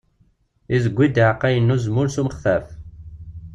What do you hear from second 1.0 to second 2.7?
iɛeqqayen n uzemmur s umextaf.